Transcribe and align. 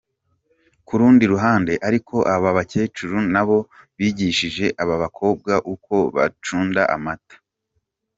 Ku 0.85 0.93
rundi 0.99 1.23
ruhande 1.33 1.73
ariko, 1.87 2.15
aba 2.35 2.49
bakecuru 2.57 3.15
nabo 3.33 3.57
bigishije 3.97 4.65
aba 4.81 4.95
bakobwa 5.03 5.53
uko 5.73 5.95
bacunda 6.15 6.81
amata. 6.97 7.35